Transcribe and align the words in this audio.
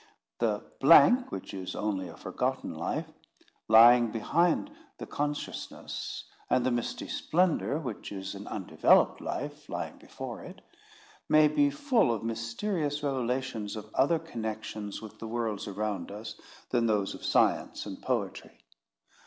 The 0.39 0.63
blank, 0.79 1.31
which 1.31 1.53
is 1.53 1.75
only 1.75 2.07
a 2.07 2.17
forgotten 2.17 2.73
life, 2.73 3.05
lying 3.67 4.09
behind 4.09 4.71
the 4.97 5.05
consciousness, 5.05 6.23
and 6.49 6.65
the 6.65 6.71
misty 6.71 7.07
splendour, 7.07 7.77
which 7.77 8.11
is 8.11 8.33
an 8.33 8.47
undeveloped 8.47 9.21
life, 9.21 9.69
lying 9.69 9.99
before 9.99 10.43
it, 10.43 10.61
may 11.29 11.47
be 11.47 11.69
full 11.69 12.11
of 12.11 12.23
mysterious 12.23 13.03
revelations 13.03 13.75
of 13.75 13.91
other 13.93 14.17
connexions 14.17 15.03
with 15.03 15.19
the 15.19 15.27
worlds 15.27 15.67
around 15.67 16.09
us, 16.11 16.33
than 16.71 16.87
those 16.87 17.13
of 17.13 17.23
science 17.23 17.85
and 17.85 18.01
poetry. 18.01 18.57